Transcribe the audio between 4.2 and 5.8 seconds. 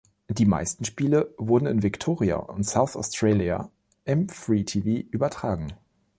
Free-TV übertragen.